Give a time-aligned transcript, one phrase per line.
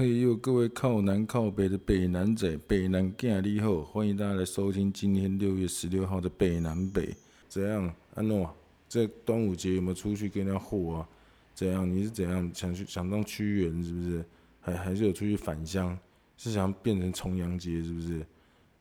[0.00, 7.14] 嘿呦，各位靠南靠北的北南仔、北南囝你好，欢迎大家来收听今天六月十六号的北南北。
[7.50, 8.50] 怎样，安诺？
[8.88, 11.08] 这端午节有没有出去跟人家货啊？
[11.54, 11.86] 怎样？
[11.86, 14.24] 你是怎样想去想当屈原是不是？
[14.62, 15.98] 还还是有出去返乡？
[16.38, 18.24] 是想变成重阳节是不是？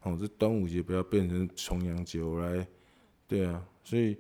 [0.04, 2.66] 哦，这端午节不要变成重阳节，我来。
[3.28, 4.16] 对啊，所以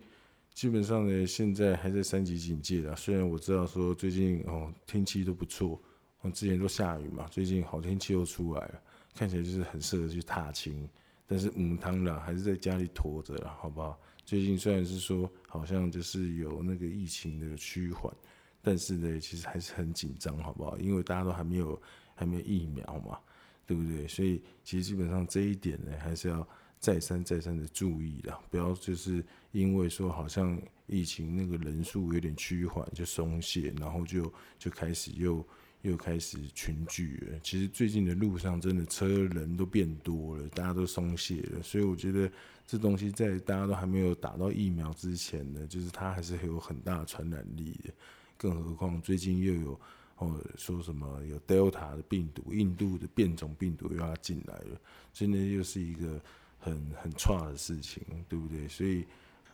[0.53, 2.93] 基本上呢，现在还在三级警戒啦。
[2.93, 5.81] 虽然我知道说最近哦天气都不错。
[6.21, 8.81] 我之前都下雨嘛，最近好天气又出来了，
[9.15, 10.87] 看起来就是很适合去踏青。
[11.25, 13.97] 但是母汤啦，还是在家里拖着了，好不好？
[14.25, 18.13] 最近虽然是说好像就是有那个疫情的趋缓，
[18.61, 20.77] 但是呢，其实还是很紧张，好不好？
[20.77, 21.81] 因为大家都还没有
[22.15, 23.17] 还没有疫苗嘛，
[23.65, 24.07] 对不对？
[24.07, 26.45] 所以其实基本上这一点呢，还是要
[26.79, 35.45] 再三再三的注意啦，不要就是因为说好像疫情那个人数有点趋缓就松懈，然后就就开始又。
[35.81, 37.39] 又开始群聚了。
[37.41, 41.63] 其实最近的路上真的车人都变多了，大家都松懈了。
[41.63, 42.29] 所以我觉得
[42.67, 47.93] 这东西在大家都还没有打到疫苗之前呢，就是它还是有很大的传染力的。
[48.37, 49.79] 更何况最近又有
[50.17, 54.79] 哦说什么有 Delta 的病毒，印度的变种病毒又要进来了，
[55.13, 56.21] 真的又是一个
[56.59, 58.67] 很很差的事情，对不对？
[58.67, 59.05] 所以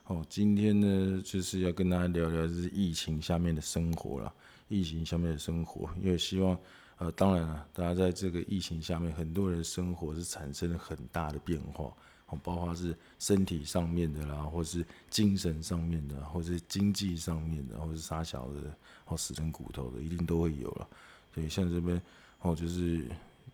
[0.05, 4.33] 哦，今天呢就是要跟大家聊聊就是疫情下面的生活了。
[4.67, 6.57] 疫情下面的生活，因为希望，
[6.97, 11.93] 呃，当然了，大家在这个疫情下面，很多人生活是产生了很大的变化，
[12.27, 20.87] 哦，包括是身体上面的啦，或是精神上面的，或是经济上面的，或是杀小的，哦，死成骨头的，一定都会有了。
[21.33, 22.01] 所以像这边，
[22.41, 23.05] 哦，就是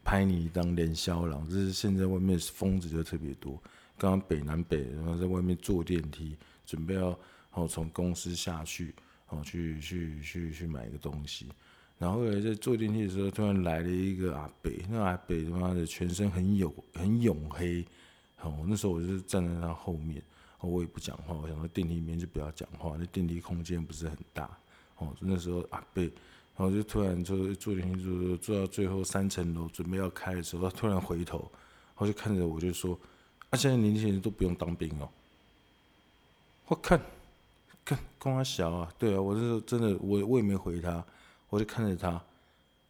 [0.04, 3.62] 拍你当连销郎，这是现在外面疯子就特别多。
[3.98, 7.20] 刚刚北南北，然后在外面坐电梯，准备要，
[7.52, 8.96] 哦，从公司下去。
[9.32, 11.48] 哦，去去去去买一个东西，
[11.98, 17.86] 然后后来在坐电梯的时候，突然来了一个阿伯，那阿伯他妈的全身很黝很黝黑，
[18.42, 20.22] 哦，那时候我就站在他后面，
[20.60, 24.50] 我也不讲话，我想说电梯里面就不要讲话，那电梯空间不是很大，
[24.98, 26.12] 哦，那时候阿伯，然
[26.58, 33.00] 后就突然就坐电梯坐坐到最后三层楼准备要开的时候，他突然回头，然后就看着我就说，
[33.50, 35.10] 啊，现在年轻人都不用当兵哦，
[36.68, 37.00] 我看。
[37.84, 41.04] 看，跟他小啊，对啊，我是真的，我我也没回他，
[41.50, 42.22] 我就看着他，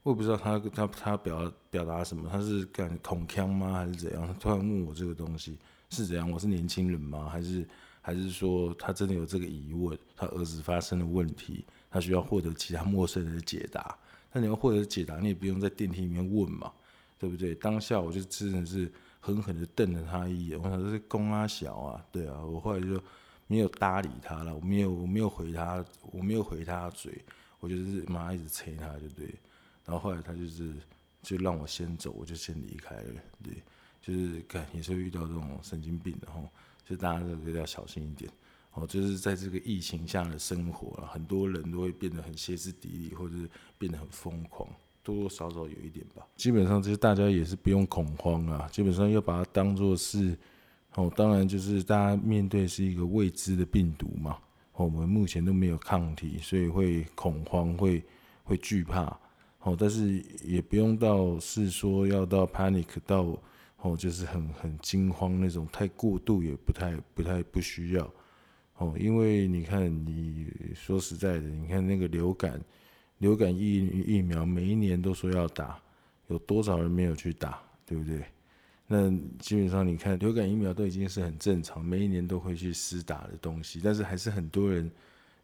[0.03, 4.27] 我也不知道他他他表表达什么，他是干恐腔吗，还是怎样？
[4.27, 5.57] 他突然问我这个东西
[5.89, 6.29] 是怎样？
[6.29, 7.29] 我是年轻人吗？
[7.29, 7.65] 还是
[8.01, 9.97] 还是说他真的有这个疑问？
[10.15, 13.97] 他儿子发生了问题，他需要获得其他陌生人的解答。
[14.33, 16.71] 那你要获得解答，你也不用在电梯里面问嘛，
[17.17, 17.55] 对不对？
[17.55, 23.01] 当下我就真的是狠狠的瞪了他一眼，我想这是公阿小啊，对啊，我后来就。
[23.51, 27.11] 没有搭理他了，我没有，我没有回他，我没有回他嘴，
[27.59, 29.25] 我就是妈一直催他，就对。
[29.85, 30.73] 然后后来他就是
[31.21, 33.53] 就让我先走，我就先离开了，对。
[34.01, 36.41] 就是看也是遇到这种神经病的哈，
[36.87, 38.31] 就大家都要小心一点。
[38.73, 44.65] 哦，就是在这个疫情下的生活啊，很多人都会变得很歇斯底里，或者是变得很疯狂，
[45.03, 46.25] 多多少少有一点吧。
[46.37, 50.37] 基本上，就是大家也是不用恐慌啊，基本上要把它当做是。
[50.95, 54.37] 哦，当然就是大家面对是一个未知的病毒嘛，
[54.73, 58.03] 哦我们目前都没有抗体，所以会恐慌，会
[58.43, 59.17] 会惧怕。
[59.59, 63.39] 哦，但是也不用到是说要到 panic 到
[63.81, 68.11] 哦，就是很很惊慌那种，太过度也不太不太不需要。
[68.77, 72.59] 哦，因为你看，你说实在的，你看那个流感
[73.19, 75.79] 流感疫疫苗，每一年都说要打，
[76.27, 78.23] 有多少人没有去打，对不对？
[78.93, 79.09] 那
[79.39, 84.91] 基本上，你看流感疫苗都已经是很正常，每一年都会去施打的东西，但是还是很多人。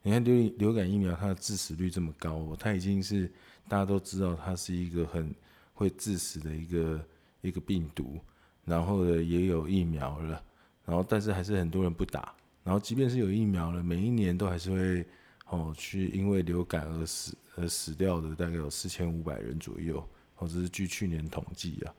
[0.02, 3.32] 你看流流感疫苗，它的致死率这么高，它已经是
[3.70, 5.34] 大家都知道它是一个很
[5.74, 7.06] 会致死的一个
[7.40, 8.20] 一个病毒，
[8.66, 10.44] 然后呢也有疫苗了，
[10.86, 12.34] 然后但是还是很多人不打，
[12.66, 15.06] 然后即便是有疫苗了，每一年都还是会
[15.48, 20.06] 哦去因为流感而死而死掉的，大概有四千五百人左右，
[20.36, 21.96] 或者是据去年统计啊。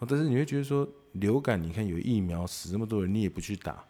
[0.00, 3.84] 哦但是你会觉得说流感，你看有疫苗死这么多人，你也不去打，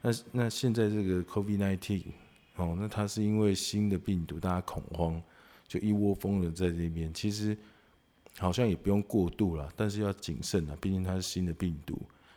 [0.00, 2.02] 那那现在这个 COVID-19
[2.56, 5.22] 哦，那它是因为新的病毒，大家恐慌，
[5.66, 7.56] 就一窝蜂的在这边，其实
[8.38, 11.94] 好像也不用过度了，但是要谨慎啊，毕竟它是新的病毒，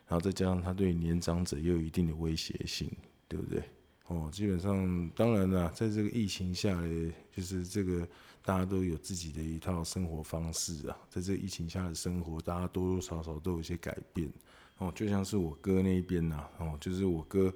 [0.07, 2.89] 然后再加上它对年长者也有一定的威胁性，
[3.28, 3.63] 对不对？
[4.07, 8.07] 哦，基本上当然了，在这个疫情下呢，就是这个。
[8.48, 14.31] 大家都有自己的一套生活方式啊，在这个疫情下的生活，大家多多少少都有一些改变
[14.78, 14.92] 哦。
[14.94, 17.52] 就像是我哥那一边呐，哦，就是我哥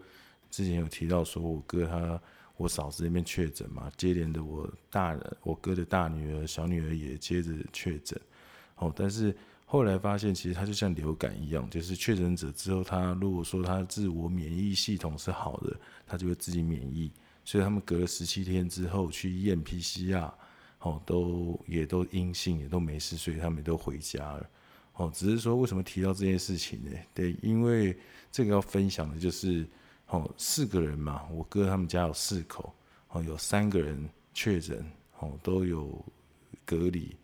[0.49, 2.19] 之前有提到说，我哥他
[2.57, 8.19] 我嫂子那边确诊嘛，接连的我大人我哥的大女儿、小女儿也接着确诊。
[8.77, 9.37] 哦，但是
[9.71, 17.11] 后来发现，其实它就像流感一样，就是确诊者之后，他如果说他自我免疫系统是好的，他就会自己免疫。
[17.45, 20.31] 所以他们隔了十七天之后去验 PCR，
[20.79, 24.49] 哦，都也都阴性，也都没事，所以他们都回家了。
[24.93, 26.91] 哦，只是说为什么提到这件事情呢？
[27.13, 27.95] 对，因为
[28.31, 29.67] 这个要分享的就是，
[30.07, 32.73] 哦，四个人嘛，我哥他们家有四口，
[33.09, 34.83] 哦，有三个人确诊，
[35.19, 36.03] 哦，都有
[36.65, 37.15] 隔离。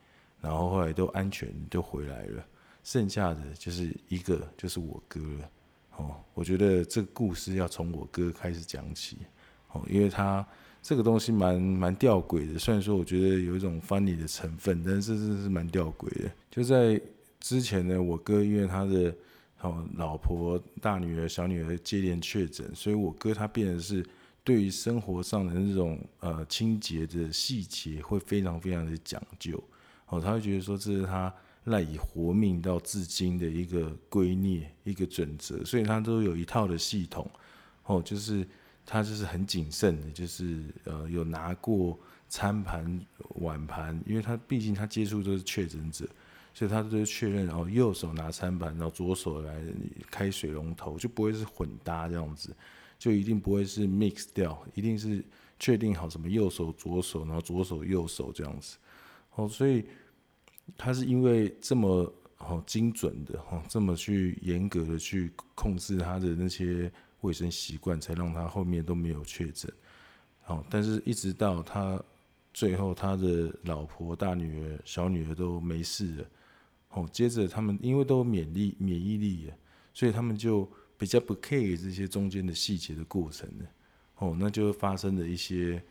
[0.46, 2.46] 然后后来都安全就回来了，
[2.84, 5.50] 剩下的就是一个就是我哥了，
[5.98, 9.18] 哦，我觉得这个故事要从我哥开始讲起，
[9.72, 10.46] 哦，因为他
[10.84, 16.32] 这个东西蛮蛮吊诡的，虽然说我觉得有一种 funny 的成分，但是这是蛮吊诡的。
[16.52, 17.02] 就在
[17.40, 19.12] 之前呢，我哥因为他的
[19.62, 24.06] 哦老婆、大女儿、小女儿接连确诊，所以我哥他变得是
[24.44, 29.60] 对于生活上的那种呃清洁的细节会非常非常的讲究。
[30.20, 31.34] 他会觉得说这是他
[31.66, 37.30] 赖以活命到至今的一个圭臬，一个准则，所以他都有一套的系统。
[37.86, 38.48] 哦，就是
[38.86, 43.00] 他就是很谨慎的，就是呃有拿过餐盘
[43.36, 46.08] 碗盘，因为他毕竟他接触都是确诊者，
[46.54, 49.62] 所以他都是确认，然后右手拿餐盘，然后左手来
[50.10, 52.56] 开水龙头，就不会是混搭这样子，
[52.98, 55.24] 就一定不会是 mix 掉，一定是
[55.60, 58.78] 确定好什么右手左手，然后左手右手这样子。
[59.36, 59.86] 哦，所以
[60.78, 66.92] 他是因为这么哦精准的哦，这么去严格的去控制他的那些
[67.22, 69.72] 卫生习惯，才让他后面都没有确诊。
[70.48, 72.02] 哦，但是一直到他
[72.54, 76.26] 最后，他的老婆、大女儿、小女儿都没事了。
[76.90, 79.54] 哦，接着他们因为都免疫免疫力了，
[79.94, 83.66] 所以他们就比较不 care 这些中间的细节的过程了。
[84.18, 85.82] 哦，那就发生了一些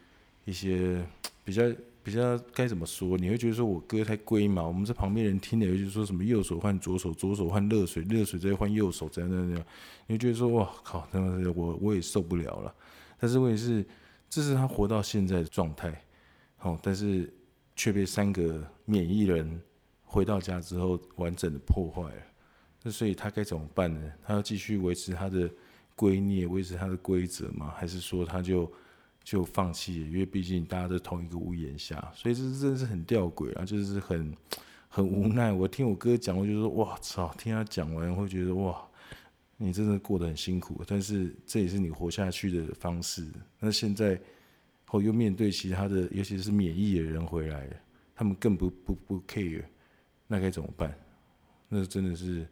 [0.44, 1.06] 一些
[1.44, 1.62] 比较。
[2.04, 3.16] 比较该怎么说？
[3.16, 4.68] 你会觉得说我哥太龟毛？
[4.68, 9.66] 我们在旁边人听了，就是说什么右手换左手，左手换热水，热水再换右手，这样怎样这样。
[10.06, 12.74] 你会觉得说哇靠，真的是我我也受不了了。
[13.18, 13.82] 但是问题是，
[14.28, 16.04] 这是他活到现在的状态，
[16.60, 17.32] 哦，但是
[17.74, 19.58] 却被三个免疫人
[20.04, 22.22] 回到家之后完整的破坏了。
[22.82, 24.12] 那所以他该怎么办呢？
[24.22, 25.50] 他要继续维持他的
[25.96, 27.72] 圭臬，维持他的规则吗？
[27.74, 28.70] 还是说他就？
[29.24, 34.36] 就放弃了，因为毕竟大家在同一个屋檐下，所以这真的是很吊诡啊，就是很
[34.86, 35.50] 很无奈。
[35.50, 37.34] 我听我哥讲，我就说哇操！
[37.38, 38.86] 听他讲完，会觉得哇，
[39.56, 43.26] 你真的过得很辛苦，但是这也是你活下去的方式。
[43.58, 44.20] 那现在
[44.84, 47.76] 后又面对其他的，尤其是免疫的人回来了，
[48.14, 49.64] 他们更不不不 care，
[50.26, 50.94] 那该怎么办？
[51.68, 52.46] 那真的是。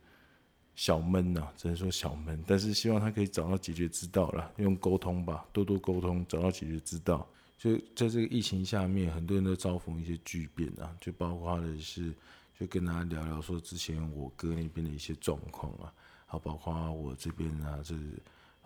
[0.75, 7.27] 小闷呐、啊，只能说小闷，但是希望他可以找到解决之道了，用沟通吧，多多沟通，找到解决之道。
[7.59, 12.13] 就在这个疫情下面，很多人都遭逢一些巨变啊，就包括的是，
[12.59, 15.93] 就跟大家聊聊说之前我哥那边的一些状况啊，
[16.27, 18.03] 好，包括我这边啊，就是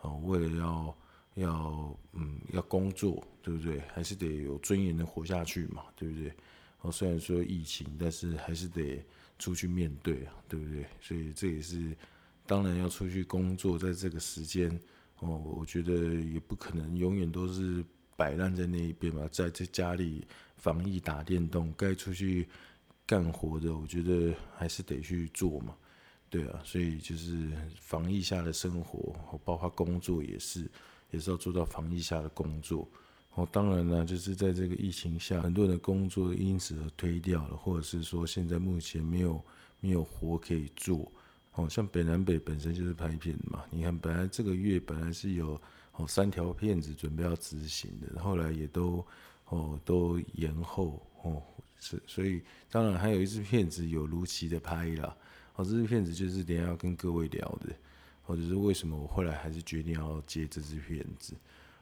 [0.01, 0.97] 哦，为了要
[1.35, 3.81] 要嗯要工作，对不对？
[3.93, 6.33] 还是得有尊严的活下去嘛，对不对？
[6.83, 9.05] 哦，虽然说疫情，但是还是得。
[9.39, 10.85] 出去面对啊，对不对？
[11.01, 11.97] 所以这也是
[12.47, 14.71] 当然要出去工作，在这个时间
[15.19, 17.85] 哦，我觉得也不可能永远都是
[18.17, 22.49] 摆烂在那一边嘛，在在家里防疫打电动，该出去
[23.05, 25.77] 干活的，我觉得还是得去做嘛，
[26.31, 30.71] 对啊，所以就是防疫下的生活，包括工作也是，
[31.11, 32.89] 也是要做到防疫下的工作。
[33.37, 39.45] 哦，当然了，就是在这个疫情下，很多人的工作因此而推掉了，或者是说现在目前没有
[39.79, 41.13] 没有活可以做。
[41.53, 45.61] 哦，像北南北本身就是拍片嘛，你看本来这个月本来是有
[45.93, 49.05] 哦三条片子准备要执行的，后来也都
[49.51, 51.43] 哦都延后哦，
[51.79, 52.41] 是所以
[52.71, 55.15] 当然还有一支片子有如期的拍了。
[55.57, 57.75] 哦，这支片子就是等下要跟各位聊的，
[58.23, 61.35] 或者是为什么我后来还是决定要接这支片子。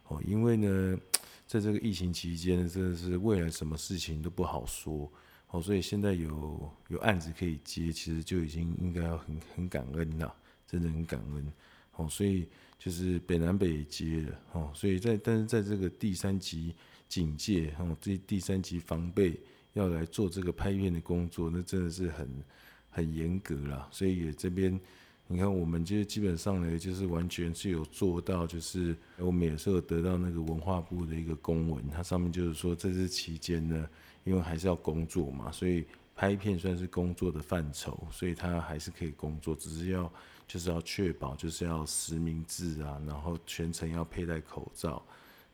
[0.09, 0.99] 哦，因为呢。
[1.47, 5.09] 在这个疫情期间，真的是未来什么事情都不好说
[5.51, 10.35] 哦，所以现在有有案子可以接，其实就已经应该要很很感恩了，
[10.67, 11.53] 真的很感恩
[11.97, 12.09] 哦。
[12.09, 16.75] 所以就是北南北也接了哦，所以在但是在这个第三级
[17.11, 19.39] 警戒哦，这第三级防备
[19.75, 22.43] 要来做这个拍片的工作，那真的是很
[22.89, 23.87] 很严格啦。
[23.93, 24.81] 所以也这边。
[25.27, 33.89] 你看，我们就基本上呢，就是完全是有做到，就是我们也是有得到那个文化部的一个公文，它上面就是说，在这期间呢，
[34.25, 40.13] 因为还是要工作嘛，所以拍片算是工作的范畴，所以他还是可以工作，只是要
[40.47, 45.03] 就是要确保就是要实名制啊，然后全程要佩戴口罩，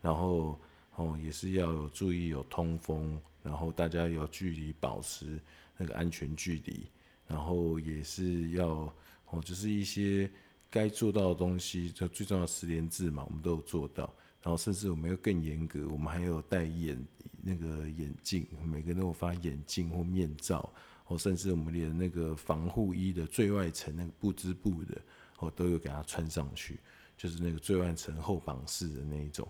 [0.03, 0.59] 然后
[0.97, 5.39] 哦也是要有注意有通风，然后大家有距离保持
[5.77, 6.87] 那个安全距离。
[7.27, 8.93] 然后也是要
[9.31, 10.31] 哦，就是一些
[10.71, 14.13] 该做到的东西，就最重要的十连制嘛，我们都有做到。
[14.43, 16.99] 然后甚至我们又更严格，我们还有戴眼
[17.43, 20.73] 那个眼镜，每个人都有发眼镜或面罩，
[21.09, 24.99] 哦甚至我们连那个防护衣的最外层那个不织布的，
[25.41, 26.81] 哦都有给它穿上去，
[27.19, 29.47] 就是那个最外层厚绑式的那一种，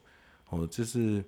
[0.49, 1.25] 哦，就是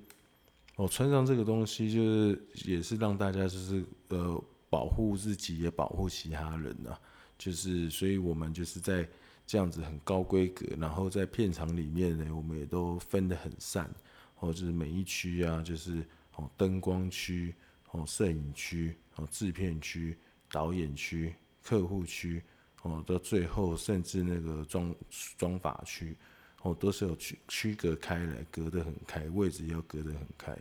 [0.74, 7.00] 哦穿上这个东西，就是也是让大家就是呃保护自己也保护其他人呐、啊，
[7.42, 9.08] 就是所以我们就是在。
[9.44, 13.92] 这样子很高规格，然后在片场里面呢，我们也都分得很散，
[14.38, 16.02] 哦，就是每一区啊，就是
[16.36, 17.52] 哦灯光区、
[17.90, 20.16] 哦摄影区、哦制片区、
[20.50, 22.40] 导演区、客户区，
[22.82, 24.94] 哦到最后甚至那个装
[25.36, 26.16] 装法区，
[26.62, 30.56] 哦都是有区区隔开来，隔得很开，位置要隔得很开，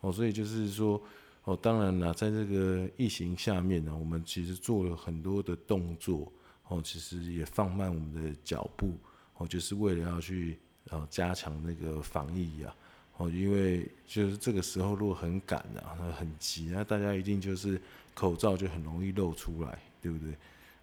[0.00, 1.02] 哦所以就是说，
[1.44, 6.32] 哦当然啦，在这个疫情下面呢，我们其实做了很多的动作。
[6.68, 8.96] 哦，其实也放慢我们的脚步，
[9.36, 10.58] 哦，就是为了要去
[10.88, 12.74] 呃加强那个防疫啊，
[13.18, 17.78] 哦，因为就是这个时候如果很赶啊，很急，啊大家一定就是
[18.14, 20.34] 口罩就很容易露出来，对不对？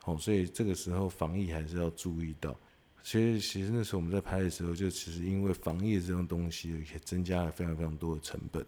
[0.06, 2.56] 哦，所以这个时候防疫还是要注意到。
[3.02, 8.64] 其实其实那时候我们在拍的时候，就其实因为防疫这种东西也增加了非常非常多的成本，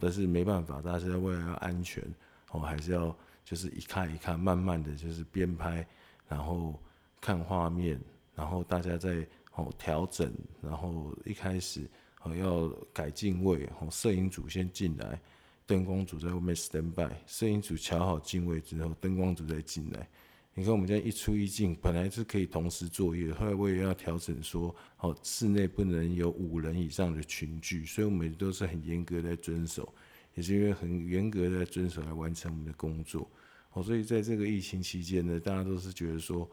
[0.00, 2.02] 但是没办法，大家为了要安全，
[2.50, 5.86] 哦，还是要就是一看一看，慢慢的就是边拍。
[6.28, 6.80] 然后
[7.20, 8.00] 看画面，
[8.34, 10.32] 然后大家在哦调整，
[10.62, 11.86] 然后一开始
[12.22, 15.20] 哦要改镜位，哦摄影组先进来，
[15.66, 20.08] 灯光组在外面 stand by，摄影组调好镜位之后，灯光组再进来。
[20.54, 29.90] 你看我们家一出一进，本来是可以同时作业，后来我也要调整说，哦室内不能有五人以上的群聚，所以我们都是很严格的遵守，
[30.34, 33.26] 也是因为很严格的遵守来完成我们的工作。
[33.72, 36.46] 哦，所以在这个疫情期间呢，大家都是觉得说，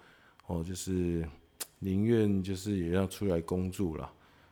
[0.48, 1.28] 哦，就是
[1.80, 4.10] 宁愿就是也要出来工作了，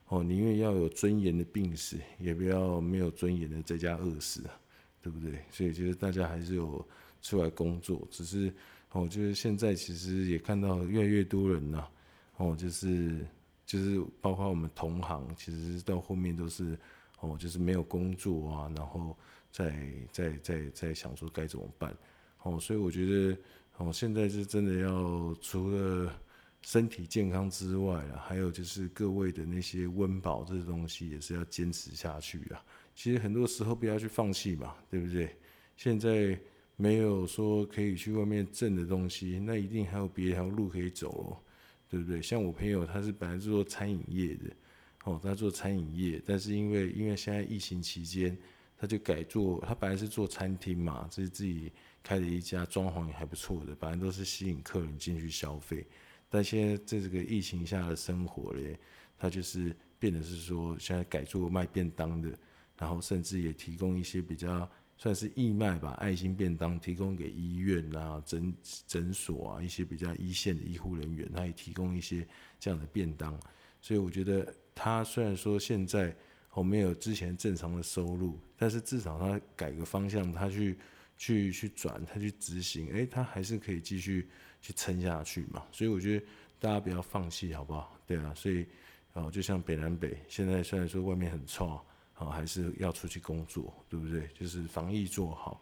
[0.09, 4.43] 哦，宁愿要有尊严的病死，也不要没有尊严的在家饿死，
[5.01, 5.39] 对不对？
[5.49, 6.85] 所以就是大家还是有
[7.21, 8.53] 出来工作，只是
[8.91, 11.87] 哦，就是现在其实也看到越来越多人呐，
[12.37, 13.25] 哦，就是
[13.65, 16.77] 就是包括我们同行，其实到后面都是
[17.19, 19.15] 哦，就是没有工作啊，然后
[19.51, 21.95] 再再再再想说该怎么办。
[22.43, 23.37] 哦，所以我觉得，
[23.77, 26.13] 哦，现在是真的要除了
[26.61, 32.63] 身体健康之外啊，还有就是各位的那些温饱这些东西，也是要坚持下去啊。
[32.95, 35.35] 其实很多时候不要去放弃嘛，对不对？
[35.75, 36.39] 现在
[36.77, 41.37] 没有说可以去外面挣的东西，那一定还有别条路可以走哦，
[41.89, 42.21] 对不对？
[42.21, 44.45] 像我朋友，他是本来是做餐饮业的，
[45.03, 48.37] 哦，他做餐饮业，但是因为因为现在疫情期间，
[48.77, 51.69] 他就改做，他本来是做餐厅嘛，就是自己。
[52.03, 55.85] 开了一家装潢也还不错的，反正都是吸引客人进去消费。
[56.29, 58.79] 但现在在这个疫情下的生活嘞，
[59.17, 62.29] 他就是变得是说，现在改做卖便当的，
[62.77, 68.53] 然后甚至也提供一些比较算是义卖吧，爱心便当提供给医院啊、诊
[68.87, 72.27] 诊所啊一些比较一线的医护人员，他也提供一些
[72.59, 73.39] 这样的便当。
[73.79, 76.13] 所以我觉得他虽然说现在
[76.51, 80.77] 我没有之前正常的收入，但是至少他改个方向，他去。
[81.19, 84.29] 去去转，他去执行，哎，他还是可以继续
[84.61, 85.65] 去撑下去嘛。
[85.71, 86.23] 所以我觉得
[86.59, 87.99] 大家不要放弃，好不好？
[88.05, 88.63] 对啊，所以
[89.13, 91.81] 哦，就像北南北，现在虽然说外面很臭，
[92.17, 94.27] 哦，还是要出去工作，对不对？
[94.33, 95.61] 就是防疫做好，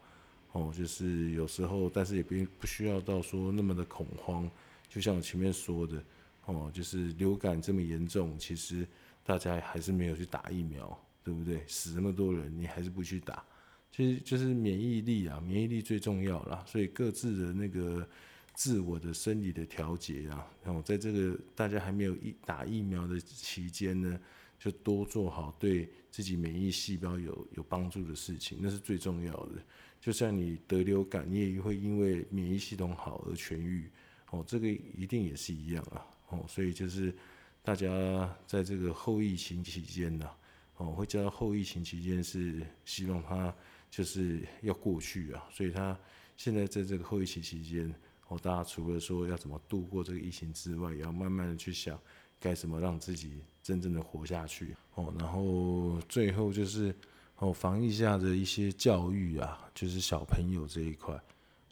[0.52, 4.50] 哦，就是有时候，但是也不不需要到说那么的恐慌。
[4.88, 6.02] 就像我前面说的，
[6.46, 8.86] 哦，就是流感这么严重，其实
[9.22, 11.62] 大家还是没有去打疫苗，对不对？
[11.66, 13.44] 死那么多人，你还是不去打。
[13.92, 16.64] 其实就是免疫力啊，免疫力最重要啦。
[16.66, 18.06] 所以各自的那个
[18.54, 24.18] 自我的生理的调节啊，然后在这个大家还没有疫打疫苗的期间呢，
[24.58, 29.52] 就多做好对自己免疫细胞有有帮助的事情，那是最重要的。
[30.00, 33.90] 就像你得流感，你也会因为免疫系统好而痊愈
[34.30, 36.44] 哦，这个一定也是一样啊哦。
[36.48, 37.14] 所以就是
[37.62, 40.30] 大家在这个后疫情期间呢，
[40.76, 43.54] 哦，会叫后疫情期间是希望他。
[43.88, 45.98] 就是要过去啊，所以他
[46.36, 47.88] 现在在这个后疫情期间，
[48.26, 51.98] 哦，大家除了说要怎么度过这个疫情之外，也要慢慢的去想
[52.40, 55.12] 该怎么让自己真正的活下去哦。
[55.18, 56.94] 然后最后就是
[57.38, 61.14] 哦，防疫下的一些教育啊，就是小朋友这一块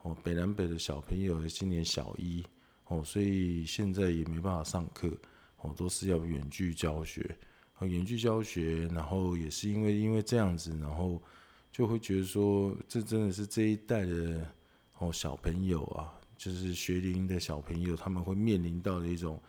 [0.03, 2.45] 哦，北南北的小朋友今年小一
[2.87, 5.11] 哦，所以现在也没办法上课
[5.61, 7.37] 哦，都是要远距教学，
[7.81, 11.21] 远距教学，然后也是因为因为这样子，然后。
[11.77, 14.49] 就会觉得说，这真的是这一代的
[14.99, 19.43] 哦小朋友啊，就是学龄的小朋友他们会面临到的一种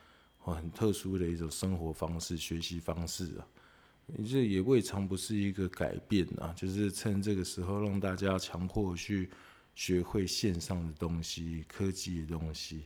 [0.54, 3.48] 很特殊的一种生活方式、学习方式啊。
[4.24, 9.28] 这也未尝不是一个改变啊，就是趁这个时候让大家强迫去
[9.74, 12.84] 学会线上的东西、科技的东西，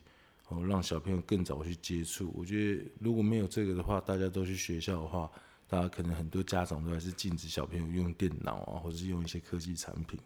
[0.48, 2.32] 哦，让小朋友更早去接触。
[2.34, 5.30] 我觉得如果没有这个的话，大家都去学校的话，
[5.68, 10.18] 大家可能很多家长都还是禁止小朋友用电脑啊，或者是用一些科技产品。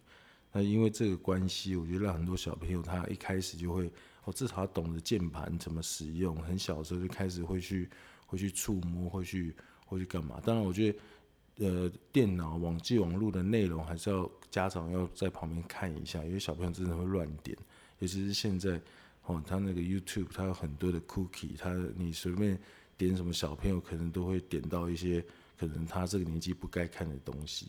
[0.54, 3.92] 那因为这个关系，我觉得让很多小朋友他一开始就会，
[4.24, 7.90] 哦，至少懂得键盘怎么使用，很小的时候就开始会去
[8.26, 9.54] 会去触摸，会去。
[9.86, 10.42] 会去干嘛？
[10.44, 17.56] 当然，我觉得，呃，电脑、网际网络的内容还是要家长要在旁边看一下，因为小朋友真的会乱点，
[18.00, 18.82] 尤其是现在，
[19.26, 22.58] 哦，他那个 YouTube，他有很多的 cookie，他你随便
[22.98, 25.24] 点什么，小朋友可能都会点到一些
[25.60, 27.68] 可能他这个年纪不该看的东西。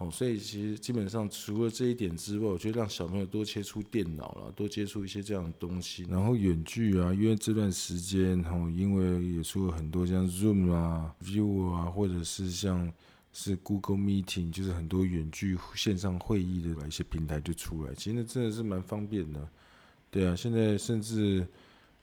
[0.00, 6.06] 哦，所以其实基本上除了这一点之外，我觉得让小朋友多接触电脑了，多接触一些这样的东西。
[6.08, 12.90] 然后远距啊，因为这段时间，然后因为也出了很多像 Zoom 啊、View 啊，或者是像
[13.34, 19.46] 是 Google Meeting，就是很多远距线上会议的一些平台就出来，其实那真的是蛮方便的。
[20.10, 21.46] 对啊，现在甚至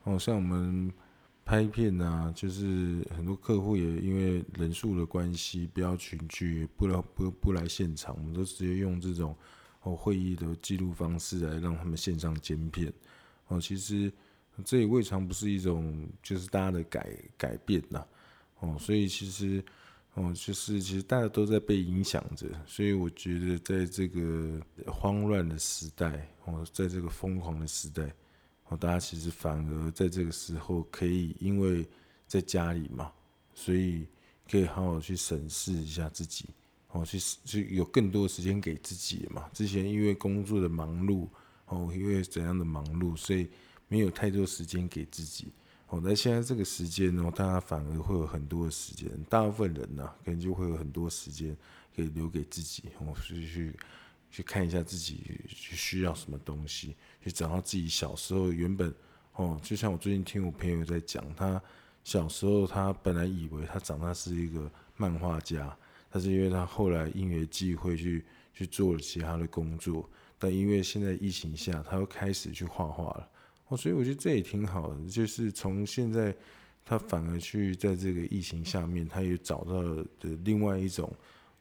[0.04, 0.94] 哦，像我们。
[1.48, 9.34] 拍片啊，就是很多客户也因为人数的关系，不要群聚，不来不不来现场，我们都直接用这种
[9.84, 12.92] 哦会议的记录方式来让他们线上剪片。
[13.48, 14.12] 哦，其实
[14.66, 18.06] 这也未尝不是一种就是大家的改改变呐。
[18.60, 19.64] 哦，所以其实
[20.16, 28.14] 哦就是其实大家都在被影响着，所以我觉得在这个慌乱的时代，哦，在这个疯狂的时代。
[28.70, 31.88] 哦，大家其实反而在这个时候可以，因为
[32.28, 33.12] 在家里嘛，
[33.54, 34.06] 所以
[34.50, 36.50] 可以好好去审视一下自己，
[36.92, 39.50] 哦，去去有更多的时间给自己嘛。
[39.54, 41.30] 之前因为工作的忙碌，
[41.68, 43.48] 哦，因为怎样的忙碌，所以
[43.88, 45.48] 没有太多时间给自己。
[45.88, 51.56] 哦，那现在这个时间呢，大家反而会有很多的时间，大部分人呢，可能就会有很多时间
[51.96, 53.74] 可以留给自己，哦，所以去。
[54.30, 58.94] 去看一下自己去需要什么东西，去找到自己小时候原本
[59.34, 61.62] 哦，就像我最近听我朋友在讲，他
[62.04, 65.76] 小时候他本来以为他长大是一个漫画家，
[66.10, 73.30] 但是因为他后来因缘际会去去做了其他的工作，但因为现在疫情下，他又开始去画画了
[73.70, 76.36] 哦，所以我觉得这也挺好的，就是从现在
[76.86, 81.12] 他反而去在这个疫情下面，他也找到了的另外一种。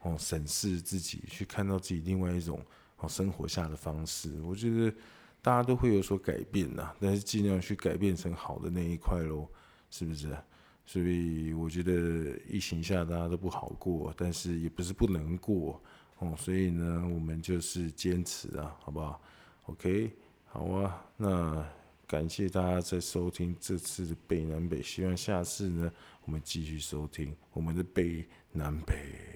[0.02, 2.60] 哦，审视自己，去看到自己另外一种
[2.98, 4.94] 哦生活下的方式，我觉得
[5.42, 9.48] 大家都会有所改变呐，但是尽量去改变成好的那一块喽，
[9.90, 10.36] 是不是？
[10.84, 15.82] 所以我觉得疫情下大家都不好过，但是也不是不能过
[16.18, 19.20] 哦，所以呢，我们就是坚持啊，好不好
[19.64, 20.12] ？OK，
[20.44, 21.68] 好啊，那
[22.06, 25.92] 感谢大家在收听这次的北南北，希望下次呢，
[26.24, 29.35] 我们继续收听我们的北南北。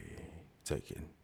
[0.71, 1.20] 再见。